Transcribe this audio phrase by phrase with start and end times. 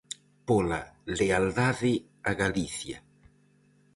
[0.49, 0.79] Pola
[1.19, 1.93] lealdade
[2.29, 2.97] a Galicia.